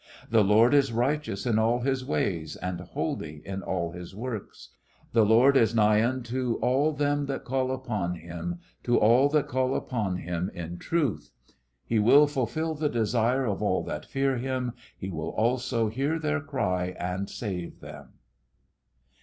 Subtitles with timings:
[0.31, 4.69] "'The Lord is righteous in all His ways, and holy in all His works.
[5.13, 9.75] "'The Lord is nigh unto all them that call upon Him, to all that call
[9.75, 11.29] upon Him in truth.
[11.85, 16.39] "'He will fulfil the desire of all that fear Him: He also will hear their
[16.41, 18.13] cry and save them.'"